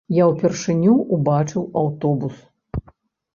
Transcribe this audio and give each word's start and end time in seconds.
Я 0.19 0.23
ўпершыню 0.29 0.95
ўбачыў 1.17 1.67
аўтобус. 1.83 2.41